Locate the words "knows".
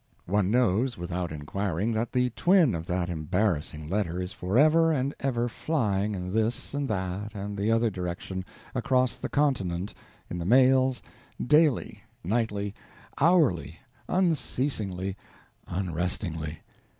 0.49-0.97